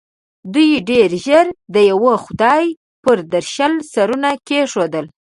[0.53, 2.65] دوی ډېر ژر د یوه خدای
[3.03, 5.05] پر درشل سرونه کېښول.